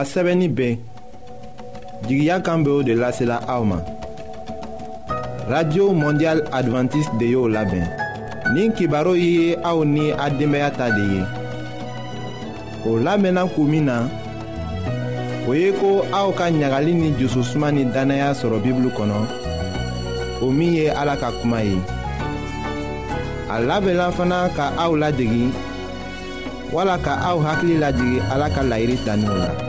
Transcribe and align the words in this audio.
a 0.00 0.04
sɛbɛnni 0.04 0.48
ben 0.48 0.78
jigiya 2.08 2.40
kan 2.42 2.64
beo 2.64 2.82
de 2.82 2.92
lasela 2.94 3.38
aw 3.46 3.62
ma 3.64 3.78
radio 5.48 5.92
mondial 5.92 6.40
advantiste 6.52 7.12
de 7.18 7.24
y'o 7.26 7.48
labɛn 7.48 7.84
nin 8.54 8.72
kibaro 8.72 9.14
ye 9.14 9.56
aw 9.62 9.82
ni 9.84 10.10
a 10.12 10.30
denbaya 10.30 10.70
ta 10.74 10.88
de 10.90 11.02
ye 11.14 11.22
o 12.88 12.96
labɛnna 12.96 13.44
k'u 13.52 13.62
min 13.68 13.84
na 13.84 14.08
o 15.48 15.52
ye 15.54 15.70
ko 15.72 16.02
aw 16.12 16.32
ka 16.32 16.44
ɲagali 16.50 16.92
ni 16.94 17.10
jususuma 17.20 17.70
ni 17.70 17.84
dannaya 17.84 18.32
sɔrɔ 18.32 18.56
bibulu 18.64 18.88
kɔnɔ 18.88 19.18
o 20.42 20.50
min 20.50 20.72
ye 20.74 20.88
ala 20.88 21.14
ka 21.16 21.28
kuma 21.42 21.60
ye 21.62 21.76
a 23.50 23.60
labɛnla 23.60 24.12
fana 24.12 24.48
ka 24.56 24.72
aw 24.78 24.96
ladegi 24.96 25.52
wala 26.72 26.96
ka 27.04 27.18
aw 27.28 27.38
hakili 27.44 27.76
lajigi 27.78 28.18
ala 28.32 28.48
ka 28.48 28.62
layiri 28.62 28.96
taninw 29.04 29.36
la 29.38 29.68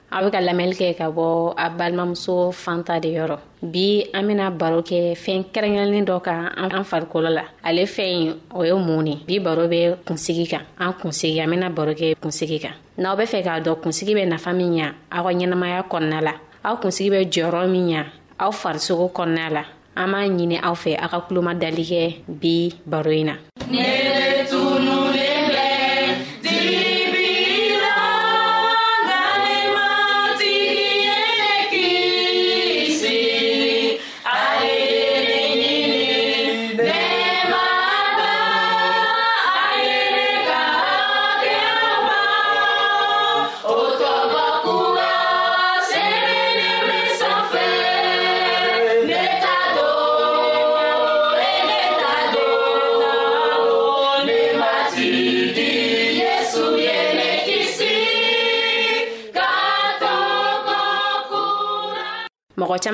a 0.11 0.19
be 0.21 0.29
ka 0.31 0.41
lamɛnli 0.43 0.75
kɛ 0.75 0.97
ka 0.99 1.07
bɔ 1.09 1.53
a 1.57 1.69
balimamuso 1.71 2.51
fanta 2.51 2.99
de 2.99 3.09
yɔrɔ 3.13 3.37
bi 3.63 4.03
an 4.13 4.27
bena 4.27 4.49
baro 4.51 4.81
kɛ 4.83 5.15
fɛɛn 5.15 5.43
kɛrɛnkɛrɛnnin 5.53 6.03
dɔ 6.07 6.21
kan 6.21 6.49
an 6.57 6.83
farikolo 6.83 7.29
la 7.31 7.43
ale 7.63 7.85
fɛn 7.85 8.09
ye 8.19 8.33
o 8.53 8.63
ye 8.63 8.73
mun 8.73 9.03
ne 9.05 9.21
bi 9.25 9.39
baro 9.39 9.67
be 9.69 9.95
kunsigi 10.05 10.47
kan 10.49 10.63
an 10.77 10.93
kunsigi 10.93 11.39
an 11.41 11.49
bena 11.49 11.69
baro 11.69 11.93
kɛ 11.93 12.15
kunsigi 12.21 12.59
kan 12.61 12.73
n'aw 12.97 13.15
be 13.17 13.23
fɛ 13.23 13.41
k'a 13.43 13.61
dɔn 13.63 13.79
kunsigi 13.81 14.13
bɛ 14.13 14.27
nafa 14.27 14.51
min 14.53 14.73
ɲa 14.75 14.91
aw 15.11 15.23
ka 15.23 15.29
ɲɛnamaya 15.31 15.83
kɔnɔna 15.89 16.21
la 16.21 16.33
aw 16.65 16.75
kunsigi 16.75 17.09
bɛ 17.09 17.29
jɔyɔrɔ 17.31 17.69
min 17.71 17.87
ɲa 17.95 18.05
aw 18.39 18.51
farisogo 18.51 19.11
kɔnɔna 19.13 19.49
la 19.49 19.63
an 19.95 20.11
b'a 20.11 20.27
ɲini 20.27 20.59
aw 20.61 20.73
fɛ 20.75 20.97
aw 20.99 21.07
ka 21.07 21.21
kuloma 21.21 21.53
dali 21.57 21.83
kɛ 21.83 22.15
bi 22.27 22.69
baro 22.85 23.11
in 23.11 23.25
na 23.27 23.33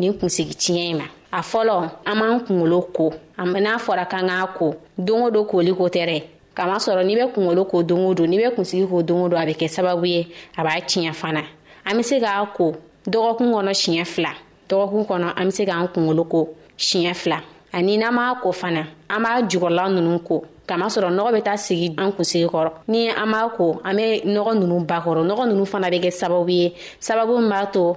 nin 0.00 0.14
kunsigi 0.18 0.54
tiɲɛ 0.54 0.82
in 0.90 0.96
ma 0.98 1.04
a 1.32 1.40
fɔlɔ 1.42 1.90
an 2.06 2.14
b'an 2.20 2.40
kungolo 2.46 2.80
ko 2.96 3.12
n'a 3.38 3.76
fɔra 3.86 4.08
kan 4.08 4.26
k'a 4.28 4.46
ko 4.58 4.74
don 4.98 5.22
o 5.26 5.30
don 5.30 5.44
koli 5.46 5.72
ko 5.76 5.84
tɛ 5.94 6.02
dɛ 6.08 6.22
kamasɔrɔ 6.56 7.02
n'i 7.06 7.14
bɛ 7.18 7.32
kungolo 7.34 7.64
ko 7.70 7.82
don 7.82 8.00
o 8.06 8.14
don 8.14 8.26
n'i 8.26 8.38
bɛ 8.38 8.54
kunsigi 8.56 8.86
ko 8.90 9.02
don 9.02 9.22
o 9.24 9.28
don 9.28 9.38
a 9.38 9.44
bɛ 9.46 9.54
kɛ 9.60 9.68
sababu 9.76 10.06
ye 10.06 10.26
a 10.56 10.62
b'a 10.64 10.80
tiɲɛ 10.90 11.12
fana 11.14 11.42
an 11.84 11.96
be 11.96 12.02
se 12.02 12.18
k'a 12.20 12.46
ko 12.56 12.72
dɔgɔkun 13.06 13.52
kɔnɔ 13.54 13.72
siɲɛ 13.82 14.04
fila 14.06 14.32
dɔgɔkun 14.68 15.06
kɔnɔ 15.06 15.32
an 15.36 15.44
be 15.44 15.50
se 15.52 15.64
k'an 15.66 15.88
kungolo 15.94 16.24
ko 16.28 16.48
siɲɛ 16.78 17.14
fila 17.14 17.38
ani 17.72 17.98
n'an 17.98 18.14
b'a 18.14 18.40
ko 18.42 18.52
fana 18.52 18.86
an 19.10 19.20
b'a 19.24 19.42
jugɔla 19.48 19.88
nunu 19.94 20.18
ko 20.24 20.44
kamasɔrɔ 20.66 21.08
nɔgɔ 21.18 21.30
bɛ 21.36 21.42
taa 21.44 21.56
sigi 21.56 21.94
an 21.98 22.10
kunsigi 22.12 22.46
kɔrɔ 22.48 22.70
ni 22.88 23.08
an 23.10 23.28
b'a 23.32 23.48
ko 23.54 23.80
an 23.84 23.94
be 23.96 24.22
nɔgɔ 24.24 24.52
nunu 24.60 24.84
bakɔrɔ 24.86 25.22
nɔgɔ 25.30 25.44
nunu 25.50 25.66
fana 25.66 25.90
bɛ 25.90 26.00
kɛ 26.04 26.10
sababu 26.20 26.48
ye 26.50 26.72
sababu 27.00 27.38
min 27.40 27.50
b'a 27.50 27.66
to 27.72 27.96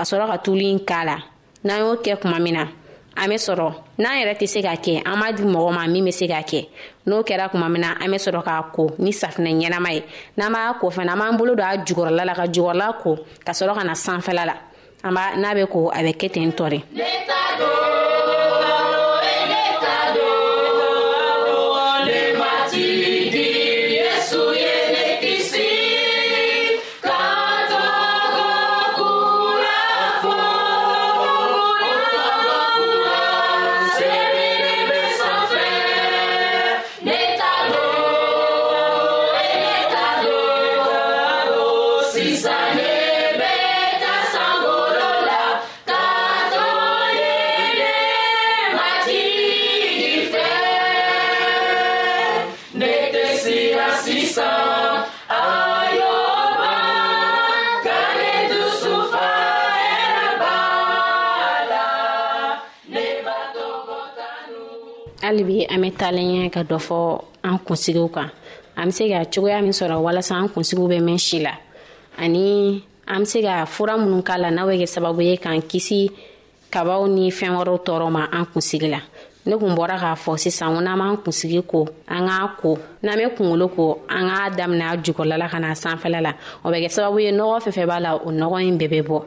ka 0.00 0.08
sɔrɔ 0.08 0.24
ka 0.32 0.36
tulu 0.40 0.62
in 0.72 0.78
k'a 0.80 1.04
la 1.04 1.16
n'an 1.64 1.78
y'o 1.80 1.94
kɛ 2.00 2.16
kuma 2.22 2.38
min 2.40 2.54
na 2.54 2.64
an 3.20 3.28
be 3.28 3.34
sɔrɔ 3.36 3.68
n'an 3.98 4.16
yɛrɛ 4.22 4.34
tɛ 4.40 4.46
se 4.48 4.62
ka 4.62 4.70
kɛ 4.84 5.02
an 5.04 5.18
b'a 5.20 5.32
di 5.36 5.42
mɔgɔ 5.44 5.74
ma 5.74 5.86
min 5.86 6.04
be 6.06 6.10
se 6.10 6.26
ka 6.26 6.40
kɛ 6.40 6.68
n'o 7.06 7.20
kɛra 7.22 7.50
kuma 7.50 7.68
min 7.68 7.82
na 7.82 7.92
an 8.00 8.10
be 8.10 8.16
sɔrɔ 8.16 8.42
k'a 8.42 8.62
ko 8.72 8.92
ni 8.98 9.10
safinɛ 9.12 9.52
ɲɛnama 9.60 9.92
ye 9.92 10.02
n'an 10.38 10.52
b'a 10.54 10.72
ko 10.80 10.88
fana 10.90 11.12
an 11.12 11.18
b'an 11.18 11.36
bolo 11.36 11.54
don 11.54 11.64
a 11.64 11.76
jugɔrɔla 11.84 12.24
la 12.24 12.34
ka 12.34 12.46
jugɔrɔla 12.46 12.92
ko 13.02 13.18
ka 13.44 13.52
sɔrɔ 13.52 13.74
ka 13.74 13.82
na 13.84 13.92
sanfɛla 13.92 14.44
la 14.46 14.54
an 15.04 15.12
b'a 15.14 15.36
n'a 15.36 15.54
be 15.54 15.66
ko 15.66 15.90
a 15.92 15.96
bɛ 16.02 16.16
kɛ 16.16 16.30
ten 16.32 16.50
tɔ 16.52 16.70
de 16.70 16.82
halibi 65.30 65.64
an 65.68 65.78
be 65.80 65.90
talenɲɛ 65.90 66.50
ka 66.52 66.60
dɔ 66.68 66.78
fɔ 66.86 67.24
an 67.44 67.58
kunsigiw 67.64 68.08
kan 68.10 68.30
an 68.76 68.84
be 68.86 68.90
se 68.92 69.04
ka 69.08 69.24
cogoya 69.30 69.62
min 69.62 69.70
sɔrɔ 69.72 69.96
walasa 70.02 70.34
an 70.42 70.48
kunsigiw 70.48 70.88
be 70.88 70.98
mɛn 70.98 71.18
si 71.20 71.38
la 71.42 71.52
ani 72.18 72.82
an 73.06 73.20
be 73.20 73.24
se 73.26 73.40
ka 73.42 73.64
fura 73.66 73.94
minnu 73.96 74.22
k'a 74.24 74.38
la 74.38 74.50
n'a 74.50 74.62
bɛ 74.66 74.74
kɛ 74.82 74.86
sababu 74.90 75.22
ye 75.22 75.36
k'an 75.36 75.60
kisi 75.62 76.10
kabaw 76.70 77.06
ni 77.08 77.30
fɛɛn 77.30 77.54
wɛrɛw 77.58 77.78
tɔɔrɔ 77.86 78.10
ma 78.10 78.26
an 78.32 78.46
kunsigi 78.46 78.88
la 78.90 79.00
ne 79.46 79.56
kun 79.56 79.70
bɔra 79.74 79.96
k'a 80.02 80.14
fɔ 80.24 80.36
sisan 80.38 80.74
ko 80.74 80.80
n'an 80.80 80.98
b'an 80.98 81.16
kunsigi 81.22 81.62
ko 81.66 81.86
an 82.08 82.26
k'a 82.26 82.56
ko 82.60 82.78
n'an 83.02 83.14
be 83.18 83.24
kungolo 83.38 83.68
ko 83.74 84.00
an 84.08 84.26
k'a 84.28 84.50
daminɛ 84.58 84.82
a 84.82 84.96
jukɔrɔla 84.98 85.48
ka 85.50 85.58
n'a 85.60 85.72
sanfɛla 85.84 86.20
la 86.22 86.32
o 86.64 86.70
bɛ 86.70 86.82
kɛ 86.86 86.88
sababu 86.96 87.20
ye 87.22 87.30
nɔgɔ 87.30 87.70
fɛn 87.70 87.86
b'a 87.86 88.00
la 88.00 88.14
o 88.16 88.30
nɔgɔ 88.32 88.58
ɲi 88.66 88.78
bɛɛ 88.88 89.02
bɛ 89.02 89.06
bɔ 89.08 89.22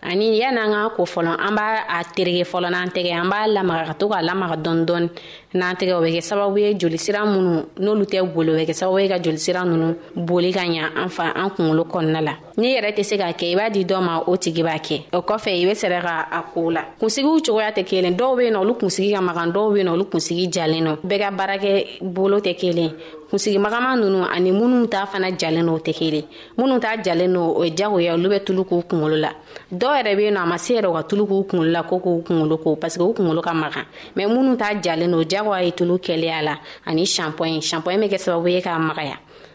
ani 0.00 0.38
yan'an 0.38 0.70
k'a 0.70 0.94
ko 0.96 1.02
fɔlɔ 1.04 1.34
an 1.46 1.54
b'a 1.56 2.04
terege 2.14 2.44
fɔlɔ 2.46 2.70
n'an 2.70 2.88
tɛgɛ 2.94 3.12
an 3.20 3.28
b'a 3.28 3.48
lamaga 3.50 3.84
ka 3.88 3.92
to 3.94 4.06
k'a 4.08 4.22
lamaga 4.28 4.56
dɔɔni 4.62 4.84
dɔɔni 4.86 5.10
n'an 5.54 5.74
tɛgɛ 5.74 5.92
o 5.94 6.00
bɛ 6.02 6.10
kɛ 6.16 6.20
sababu 6.20 6.58
ye 6.58 6.74
jolisira 6.74 7.24
minnu 7.24 7.64
n'olu 7.78 8.04
tɛ 8.04 8.22
boli 8.26 8.50
o 8.50 8.54
bɛ 8.56 8.66
kɛ 8.66 8.72
sababu 8.74 8.98
ye 9.00 9.08
ka 9.08 9.18
jolisira 9.18 9.62
ninnu 9.64 9.96
boli 10.14 10.52
ka 10.52 10.60
ɲa 10.60 10.92
an 10.96 11.08
fa 11.08 11.32
an 11.34 11.48
kunkolo 11.50 11.84
kɔnɔna 11.88 12.20
la 12.22 12.32
n'i 12.58 12.76
yɛrɛ 12.76 12.92
tɛ 12.96 13.02
se 13.04 13.16
k'a 13.16 13.32
kɛ 13.32 13.52
i 13.52 13.56
b'a 13.56 13.70
di 13.70 13.84
dɔ 13.84 14.00
ma 14.02 14.18
o 14.26 14.36
tigi 14.36 14.62
b'a 14.62 14.76
kɛ 14.78 15.04
o 15.12 15.22
kɔfɛ 15.22 15.50
i 15.56 15.64
bɛ 15.64 15.72
sɛrɛ 15.72 16.02
ka 16.02 16.28
a 16.30 16.42
koo 16.52 16.70
la 16.70 16.82
kunsigiw 17.00 17.40
cogoya 17.40 17.70
tɛ 17.72 17.84
kelen 17.84 18.14
dɔw 18.16 18.36
be 18.36 18.44
yen 18.44 18.54
nɔ 18.54 18.58
olu 18.60 18.74
kunsigi 18.74 19.12
ka 19.14 19.20
magan 19.22 19.50
dɔw 19.52 19.72
be 19.72 19.76
yen 19.78 19.88
nɔ 19.88 19.90
olu 19.92 20.04
kunsigi 20.04 20.50
jalen 20.52 20.82
nɔ 20.84 20.96
bɛɛ 21.02 21.18
ka 21.18 21.30
baarakɛ 21.30 21.86
bolo 22.14 22.40
tɛ 22.40 22.54
kelen 22.58 22.92
kunsigi 23.30 23.58
magama 23.58 23.96
nunu 23.96 24.24
ani 24.26 24.52
minnu 24.52 24.86
t'a 24.86 25.06
fana 25.06 25.30
jalen 25.38 25.64
no 25.66 25.74
o 25.76 25.78
tɛ 25.78 25.92
kelen 25.94 26.24
minnu 26.58 26.78
t'a 26.80 26.96
jalen 27.04 27.28
no 27.28 27.52
o 27.56 27.62
ye 27.64 27.70
jagoya 27.74 28.14
olu 28.14 28.28
bɛ 28.28 28.44
tulu 28.44 28.64
k'u 28.64 28.82
kungolo 28.86 29.16
la 29.20 29.30
dɔw 29.72 29.96
yɛrɛ 30.02 30.14
be 30.16 30.22
yen 30.24 30.34
nɔ 30.34 30.42
a 30.42 30.46
ma 30.46 30.56
se 30.58 30.74
yɛrɛ 30.74 30.90
u 30.90 30.92
ka 30.94 31.02
tulu 31.04 31.26
k'u 31.26 31.44
kungolo 31.46 31.70
la 31.72 31.82
ko 31.84 31.98
k'u 32.00 32.22
kungolo 32.22 32.58
ko 32.62 32.76
parsike 32.76 33.02
u 33.02 33.12
kungolo 33.14 33.40
ka 33.42 33.52
magan 33.54 33.84
mɛ 34.16 34.28
minnu 34.28 34.54
t'a 34.58 34.74
jalen 34.82 35.08
no 35.10 35.22
jagoya 35.38 35.62
ye 35.62 35.70
tulu 35.72 35.98
kɛlɛya 36.02 36.42
la 36.42 36.54
ani 36.90 37.06
shampoing 37.06 37.60
shampoing 37.62 38.00
bɛ 38.02 38.08
kɛ 38.12 38.18
sababu 38.18 38.48
ye 38.50 38.60
k'a 38.60 38.78
magaya 38.78 39.16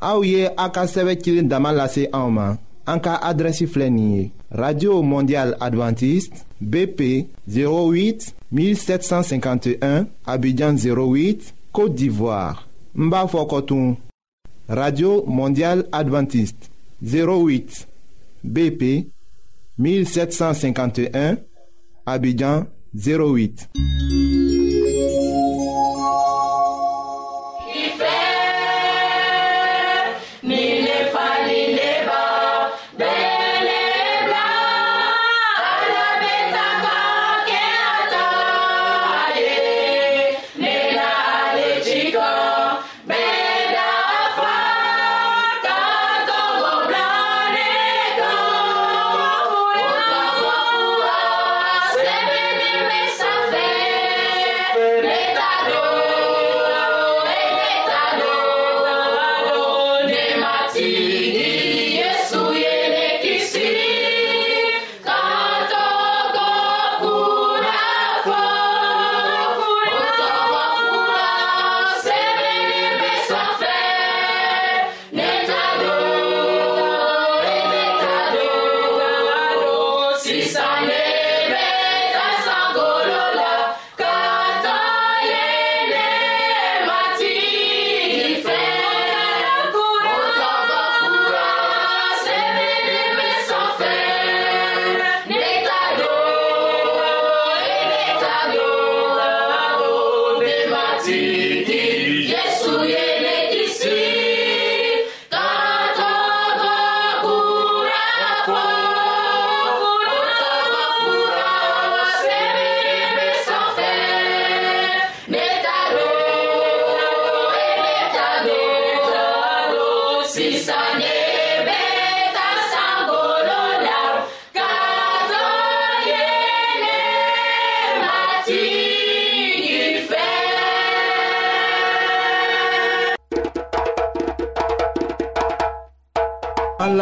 aw 0.00 0.22
ye 0.22 0.48
a 0.56 0.66
ka 0.70 0.86
sɛbɛ 0.86 1.18
Auma 2.12 2.56
radio 4.50 5.02
mondial 5.02 5.54
Adventiste 5.60 6.42
bp 6.60 7.26
08 7.46 8.32
1751 8.50 10.06
abidjan 10.24 10.74
08 10.76 11.52
côte 11.72 11.94
d'ivoire 11.94 12.66
n 12.96 13.12
radio 14.68 15.22
mondial 15.26 15.84
Adventiste 15.92 16.70
08 17.02 17.86
bp 18.46 19.06
1751 19.78 21.36
abidjan 22.06 22.66
08 22.96 23.68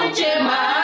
última. 0.00 0.77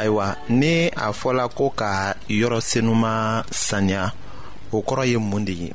ayiwa 0.00 0.36
ni 0.48 0.88
a 0.88 1.12
fɔla 1.12 1.48
ko 1.52 1.70
ka 1.70 2.16
yɔrɔ 2.28 2.60
senuman 2.60 3.44
saniya 3.52 4.12
o 4.72 4.80
kɔrɔ 4.82 5.04
ye 5.08 5.18
mun 5.18 5.44
de 5.44 5.52
ye 5.52 5.72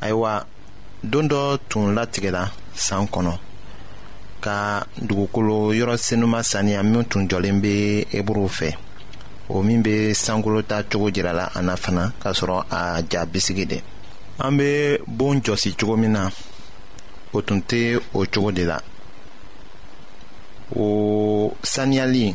ayiwa 0.00 0.44
don 1.04 1.28
dɔ 1.30 1.58
tun 1.68 1.94
latigɛla 1.94 2.50
san 2.74 3.06
kɔnɔ 3.06 3.38
ka 4.40 4.84
dugukolo 5.00 5.72
yɔrɔ 5.72 5.96
senuman 5.98 6.42
saniya 6.42 6.82
min 6.82 7.04
tun 7.04 7.28
jɔlen 7.28 7.60
bɛ 7.62 8.06
eburu 8.12 8.48
fɛ 8.48 8.74
o 9.48 9.62
min 9.62 9.82
bɛ 9.82 10.14
sankolota 10.14 10.82
cogo 10.90 11.10
jirala 11.12 11.50
a 11.54 11.62
na 11.62 11.76
fana 11.76 12.12
k'a 12.20 12.32
sɔrɔ 12.32 12.64
a 12.70 13.02
ja 13.10 13.24
bisigi 13.24 13.66
de 13.68 13.80
an 14.40 14.56
bɛ 14.58 14.98
bon 15.06 15.40
jɔsi 15.40 15.76
cogo 15.78 15.96
min 15.96 16.12
na 16.12 16.28
o 17.32 17.40
tun 17.40 17.62
tɛ 17.62 18.00
o 18.14 18.26
cogo 18.32 18.50
de 18.52 18.64
la 18.64 18.78
o 20.76 21.54
saniyali 21.62 22.34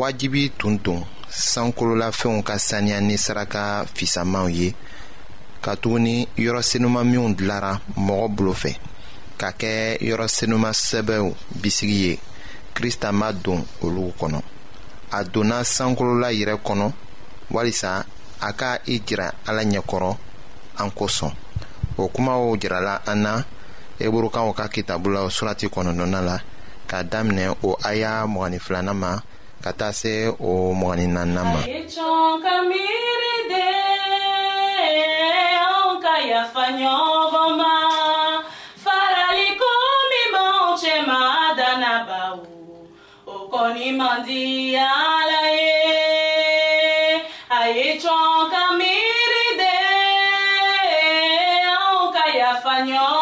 wajibi 0.00 0.50
tun 0.58 0.78
don 0.84 1.02
sankololafɛnw 1.30 2.42
ka 2.48 2.54
saniya 2.68 2.98
ni 3.00 3.14
saraka 3.24 3.84
fisamanw 3.94 4.48
ye 4.58 4.68
katuguni 5.64 6.26
yɔrɔ 6.44 6.60
senuman 6.70 7.06
minw 7.10 7.28
dilara 7.38 7.72
mɔgɔ 8.06 8.26
bolo 8.36 8.52
fɛ 8.62 8.72
ka 9.40 9.48
kɛ 9.60 9.72
yɔrɔ 10.08 10.26
sɛbɛw 10.72 11.24
bisigi 11.60 11.98
ye 12.04 12.12
krista 12.74 13.08
ma 13.20 13.28
don 13.32 13.64
olu 13.84 14.12
kɔnɔ 14.18 14.40
a 15.12 15.20
donna 15.24 15.58
sankolola 15.74 16.28
yɛrɛ 16.40 16.56
kɔnɔ 16.66 16.92
walisa 17.50 18.04
a 18.42 18.52
ka 18.52 18.78
i 18.88 19.00
jira 19.06 19.32
ala 19.46 19.62
ɲɛkɔrɔ 19.62 20.16
an 20.78 20.90
kosɔn 20.90 21.30
o 21.98 22.08
kumaw 22.08 22.56
jirala 22.60 23.02
an 23.06 23.22
na 23.22 23.42
eburukaw 24.00 24.52
ka 24.56 24.66
kitabu 24.68 25.10
la 25.14 25.20
surati 25.30 25.68
kɔnɔnɔna 25.68 26.20
la 26.26 26.40
ka 26.88 27.02
daminɛ 27.04 27.54
o 27.62 27.76
aya 27.84 28.26
mɔgɔnin 28.26 28.60
filanan 28.60 28.96
ma 28.96 29.20
ka 29.66 29.72
taa 29.82 29.92
se 30.00 30.12
o 30.50 30.52
mɔgɔnin 30.80 31.10
naaninan 31.14 31.46
ma. 31.52 31.60
a 31.62 31.66
ye 31.72 31.80
cɔn 31.94 32.38
ka 32.42 32.54
miiri 32.70 33.36
de 33.50 33.66
anw 35.70 35.90
ka 36.04 36.14
yafa 36.30 36.64
ɲɔgɔn 36.78 37.50
ma. 37.60 37.72
kɔni 43.56 43.88
man 43.98 44.18
di 44.26 44.42
ala 44.76 45.42
ye 45.56 45.72
a 47.58 47.60
ye 47.76 47.88
cɔn 48.02 48.38
ka 48.52 48.62
miiri 48.78 49.46
de 49.60 49.74
anw 51.70 52.00
ka 52.14 52.24
yafa 52.40 52.72
ɲɔgɔn. 52.88 53.15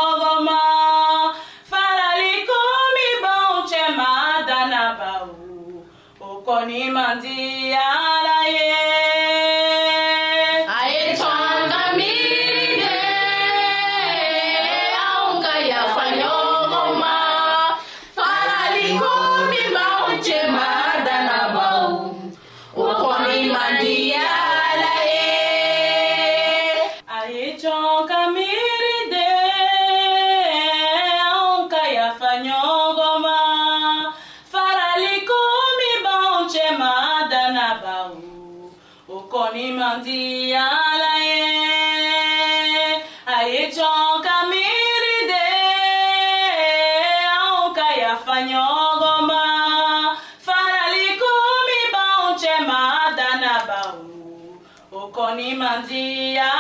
ni 55.37 55.51
manjia 55.59 56.51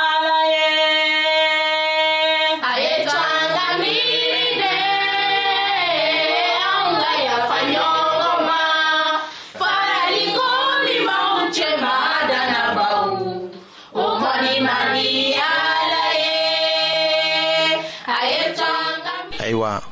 ayiwa 19.40 19.82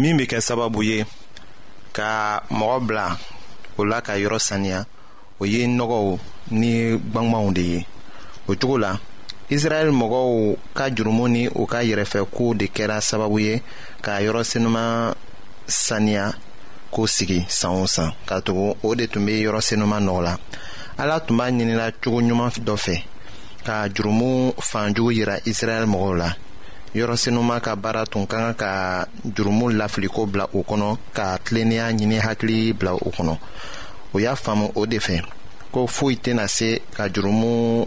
min 0.00 0.16
be 0.16 0.24
kɛ 0.30 0.38
sababu 0.46 0.80
ye 0.90 0.98
ka 1.96 2.10
mɔgɔ 2.58 2.78
bila 2.86 3.06
o 3.78 3.82
la 3.90 3.98
ka 4.06 4.12
yɔrɔ 4.22 4.38
saniya 4.48 4.78
o 5.40 5.46
ye 5.52 5.60
nɔgɔw 5.76 6.06
ni 6.60 6.70
gwangwaw 7.12 7.46
de 7.56 7.64
ye 7.72 7.80
o 8.50 8.56
cogo 8.56 8.78
la 8.78 8.98
israɛl 9.50 9.90
mɔgɔw 9.92 10.56
ka 10.76 10.84
jurumu 10.96 11.24
ni 11.34 11.42
u 11.48 11.62
ka 11.72 11.78
yɛrɛfɛkow 11.88 12.54
de 12.58 12.66
kɛra 12.76 12.96
sababu 13.00 13.38
ye 13.40 13.62
k'a 14.02 14.22
yɔrɔ 14.24 14.42
senuman 14.44 15.14
saniya 15.66 16.32
ko 16.90 17.06
sigi 17.06 17.44
san 17.48 17.70
o 17.82 17.86
san 17.86 18.12
ka 18.26 18.40
tugu 18.40 18.74
o 18.82 18.94
de 18.94 19.06
tun 19.06 19.26
be 19.26 19.42
yɔrɔ 19.44 19.60
senuman 19.62 20.00
nɔgɔ 20.04 20.22
la 20.24 20.36
ala 20.96 21.20
tun 21.20 21.36
b'a 21.36 21.46
ɲinila 21.50 21.92
cogo 22.02 22.20
ɲuman 22.22 22.50
dɔ 22.66 22.76
fɛ 22.76 23.02
ka 23.64 23.86
jurumu 23.94 24.52
fanjugu 24.60 25.12
yira 25.16 25.40
israɛl 25.44 25.84
mɔgɔw 25.86 26.16
la 26.18 26.32
yɔrɔ 26.94 27.16
senuman 27.16 27.60
ka 27.60 27.74
baara 27.76 28.06
tun 28.06 28.26
ka 28.26 28.36
kan 28.54 28.54
ka 28.54 29.06
jurumu 29.26 29.68
lafiliko 29.72 30.24
bila 30.30 30.44
o 30.54 30.62
kɔnɔ 30.62 30.96
ka 31.14 31.38
tilennenya 31.44 31.88
ɲini 31.92 32.18
hakili 32.20 32.72
bila 32.78 32.94
o 32.94 33.10
kɔnɔ 33.10 33.38
o 34.14 34.18
y'a 34.18 34.34
faamu 34.36 34.72
o 34.76 34.86
de 34.86 34.98
fɛ 34.98 35.22
ko 35.72 35.86
foyi 35.86 36.16
tɛna 36.16 36.48
se 36.48 36.80
ka 36.96 37.08
jurumu 37.10 37.86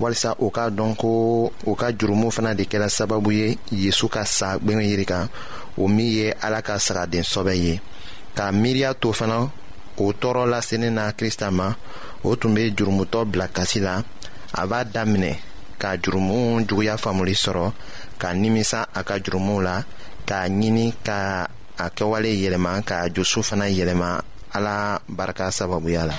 walisa 0.00 0.34
u 0.38 0.48
k'a 0.54 0.68
dɔn 0.70 0.94
ko 1.00 1.08
u 1.66 1.72
ka 1.80 1.88
jurumu 1.98 2.28
fana 2.34 2.52
de 2.58 2.62
kɛra 2.70 2.88
sababu 2.96 3.30
ye 3.40 3.48
yezu 3.82 4.06
ka 4.14 4.22
sa 4.36 4.48
gwɛngɛ 4.64 4.82
yiri 4.90 5.04
kan 5.10 5.26
o 5.80 5.88
min 5.94 6.06
ye 6.16 6.28
ala 6.44 6.60
ka 6.66 6.74
sagaden 6.86 7.22
sɔbɛ 7.32 7.54
ye 7.64 7.74
k'a 8.36 8.46
miiriya 8.60 8.90
to 9.00 9.08
fana 9.18 9.38
o 10.02 10.12
tɔɔrɔ 10.20 10.44
lasenin 10.52 10.94
na 10.96 11.04
krista 11.18 11.46
ma 11.58 11.68
o 12.26 12.36
tun 12.36 12.54
be 12.54 12.70
jurumutɔ 12.76 13.20
bila 13.30 13.48
kasi 13.48 13.80
la 13.80 14.02
a 14.54 14.62
b'a 14.70 14.84
daminɛ 14.84 15.34
ka 15.82 15.96
jurumu 16.02 16.60
juguya 16.66 16.94
faamuli 17.02 17.32
sɔrɔ 17.44 17.72
ka 18.18 18.28
nimisa 18.40 18.80
a 18.94 19.02
ka 19.02 19.14
jurumuw 19.18 19.60
la 19.66 19.76
k'a 20.26 20.46
ɲini 20.58 20.92
ka 21.06 21.46
a 21.78 21.86
kɛwale 21.90 22.30
yɛlɛma 22.42 22.84
ka 22.84 23.08
jusu 23.08 23.42
fana 23.42 23.66
yɛlɛma 23.78 24.20
ala 24.54 25.00
barika 25.08 25.50
sababuya 25.50 26.06
la 26.06 26.14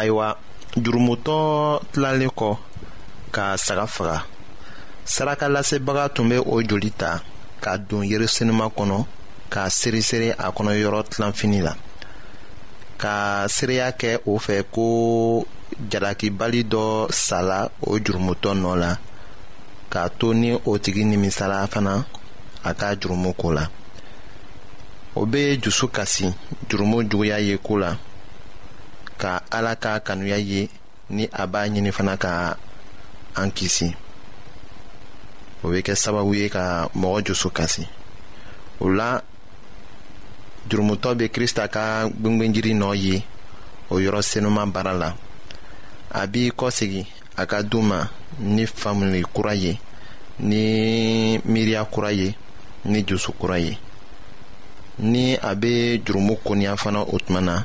ayiwa 0.00 0.28
jurumutɔ 0.84 1.36
tilalen 1.92 2.32
kɔ 2.40 2.50
ka 3.34 3.44
saga 3.64 3.84
faga 3.94 4.16
saraka 5.14 5.46
lasebaga 5.54 6.04
tun 6.14 6.26
bɛ 6.30 6.36
o 6.46 6.62
joli 6.68 6.90
ta 7.00 7.10
ka 7.62 7.70
don 7.88 8.02
yerisenima 8.10 8.66
kɔnɔ 8.76 8.98
ka 9.52 9.62
seresere 9.78 10.28
a 10.36 10.50
kɔnɔ 10.56 10.70
yɔrɔ 10.82 11.00
tilanfini 11.10 11.60
la 11.66 11.72
ka 13.02 13.14
seereya 13.54 13.86
kɛ 14.00 14.10
o 14.30 14.38
fɛ 14.44 14.56
ko 14.74 14.84
jalakibali 15.90 16.62
dɔ 16.72 16.84
sala 17.10 17.58
o 17.80 17.98
jurumutɔ 18.04 18.50
nɔ 18.62 18.72
la 18.82 18.92
k'a 19.90 20.08
to 20.18 20.34
ni 20.34 20.50
o 20.52 20.72
tigi 20.84 21.04
nimisala 21.04 21.66
fana 21.72 22.04
a 22.64 22.74
ka 22.74 22.94
jurumu 23.00 23.32
ko 23.36 23.48
la 23.52 23.64
o 25.14 25.24
bɛ 25.26 25.56
dusu 25.62 25.86
kasi 25.92 26.26
jurumu 26.68 27.02
juguya 27.08 27.38
ye 27.46 27.56
ko 27.58 27.74
la 27.78 27.96
ka 29.18 29.40
ala 29.50 29.74
ka 29.80 29.98
kanuya 30.04 30.36
ye 30.36 30.68
ni 31.10 31.24
a 31.32 31.42
b'a 31.50 31.60
ɲini 31.72 31.90
fana 31.96 32.14
ka 32.22 32.56
an 33.40 33.50
kisi 33.56 33.88
o 35.64 35.68
be 35.72 35.78
kɛ 35.86 35.94
sababu 36.02 36.32
ye 36.38 36.46
ka 36.54 36.64
mɔgɔ 37.00 37.18
jusu 37.26 37.48
kasi 37.56 37.82
o 38.80 38.86
la 38.98 39.20
jurumutɔ 40.68 41.10
be 41.18 41.26
krista 41.34 41.64
ka 41.74 41.84
gwengwenjiri 42.20 42.72
nɔɔ 42.80 42.94
ye 43.04 43.16
o 43.92 44.00
yɔrɔ 44.04 44.20
senuma 44.30 44.66
baara 44.66 44.92
la 44.94 45.08
a 46.12 46.26
b'i 46.32 46.50
kɔsegi 46.58 47.02
a 47.36 47.46
ka 47.46 47.62
du 47.62 47.80
ma 47.82 48.08
ni 48.38 48.66
famili 48.66 49.22
kura 49.32 49.54
ye 49.54 49.78
ni 50.40 51.38
miiriya 51.44 51.84
kura 51.90 52.10
ye 52.12 52.34
ni 52.84 53.02
joso 53.04 53.32
kura 53.32 53.58
ye 53.58 53.78
ni 54.98 55.34
a 55.36 55.54
be 55.54 55.98
jurumu 56.04 56.36
koniya 56.44 56.76
fana 56.76 57.00
o 57.02 57.18
tuma 57.18 57.40
na 57.44 57.64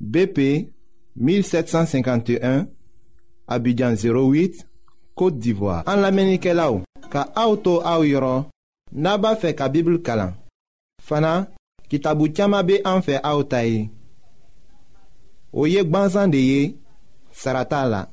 BP 0.00 0.70
1751, 1.16 2.66
Abidjan 3.48 3.94
08, 3.94 4.64
Kote 5.18 5.38
d'Ivoire 5.38 5.82
An 5.88 5.96
la 6.02 6.12
menike 6.14 6.52
la 6.54 6.68
ou 6.70 6.82
Ka 7.10 7.24
aoutou 7.34 7.80
aou 7.82 8.06
yoron 8.06 8.44
Naba 8.92 9.32
fe 9.36 9.50
ka 9.58 9.66
bibl 9.72 9.96
kalan 10.06 10.36
Fana, 11.02 11.48
ki 11.90 11.98
tabou 12.04 12.30
tiyama 12.30 12.60
be 12.62 12.78
anfe 12.86 13.18
aoutaye 13.18 13.88
Ou 15.52 15.66
yek 15.66 15.90
banzan 15.90 16.30
de 16.30 16.38
ye 16.44 16.62
Sarata 17.34 17.82
la 17.90 18.04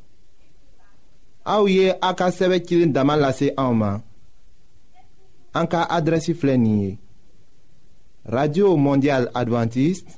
Aou 1.46 1.70
ye 1.70 1.94
a 2.02 2.16
ka 2.18 2.32
seve 2.34 2.64
kilin 2.66 2.96
daman 2.96 3.22
lase 3.22 3.52
aouman 3.58 4.02
An 5.56 5.70
ka 5.70 5.86
adresi 5.86 6.34
flenye 6.34 6.96
Radio 8.26 8.74
Mondial 8.82 9.30
Adventiste 9.38 10.18